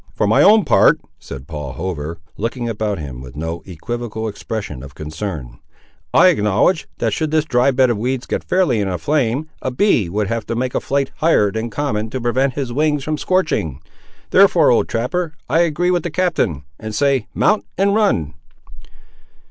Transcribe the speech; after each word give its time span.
"For 0.15 0.25
my 0.25 0.41
own 0.41 0.65
part," 0.65 0.99
said 1.19 1.45
Paul 1.47 1.73
Hover, 1.73 2.17
looking 2.35 2.67
about 2.67 2.97
him 2.97 3.21
with 3.21 3.35
no 3.35 3.61
equivocal 3.67 4.27
expression 4.27 4.81
of 4.81 4.95
concern, 4.95 5.59
"I 6.11 6.29
acknowledge, 6.29 6.87
that 6.97 7.13
should 7.13 7.29
this 7.29 7.45
dry 7.45 7.69
bed 7.69 7.91
of 7.91 7.99
weeds 7.99 8.25
get 8.25 8.43
fairly 8.43 8.79
in 8.81 8.87
a 8.87 8.97
flame, 8.97 9.47
a 9.61 9.69
bee 9.69 10.09
would 10.09 10.25
have 10.25 10.47
to 10.47 10.55
make 10.55 10.73
a 10.73 10.79
flight 10.79 11.11
higher 11.17 11.51
than 11.51 11.69
common 11.69 12.09
to 12.09 12.19
prevent 12.19 12.55
his 12.55 12.73
wings 12.73 13.03
from 13.03 13.19
scorching. 13.19 13.79
Therefore, 14.31 14.71
old 14.71 14.87
trapper, 14.89 15.35
I 15.47 15.59
agree 15.59 15.91
with 15.91 16.01
the 16.01 16.09
captain, 16.09 16.63
and 16.79 16.95
say 16.95 17.27
mount 17.35 17.63
and 17.77 17.93
run." 17.93 18.33